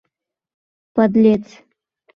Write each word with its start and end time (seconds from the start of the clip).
Подлец! 0.95 1.47